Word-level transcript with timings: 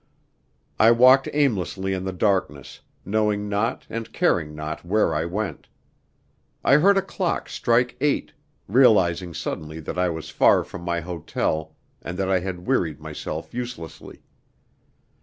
I 0.79 0.89
walked 0.89 1.29
aimlessly 1.31 1.93
in 1.93 2.05
the 2.05 2.11
darkness, 2.11 2.79
knowing 3.05 3.47
not 3.47 3.85
and 3.87 4.11
caring 4.11 4.55
not 4.55 4.83
where 4.83 5.13
I 5.13 5.25
went. 5.25 5.67
I 6.63 6.77
heard 6.77 6.97
a 6.97 7.03
clock 7.03 7.47
strike 7.49 7.97
eight, 8.01 8.33
realising 8.67 9.35
suddenly 9.35 9.79
that 9.81 9.99
I 9.99 10.09
was 10.09 10.31
far 10.31 10.63
from 10.63 10.81
my 10.81 11.01
hotel, 11.01 11.75
and 12.01 12.17
that 12.17 12.31
I 12.31 12.39
had 12.39 12.65
wearied 12.65 12.99
myself 12.99 13.53
uselessly. 13.53 14.23